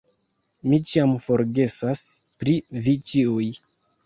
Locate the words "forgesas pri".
1.27-2.57